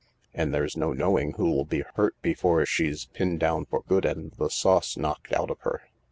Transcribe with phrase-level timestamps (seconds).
[0.33, 4.49] And there's no knowing who'll be hurt before she's pinned down for good and the
[4.49, 5.83] sauce knocked out of her."